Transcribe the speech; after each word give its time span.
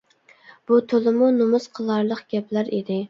بۇ 0.71 0.79
تولىمۇ 0.93 1.29
نومۇس 1.35 1.67
قىلارلىق 1.81 2.25
گەپلەر 2.33 2.73
ئىدى. 2.79 2.99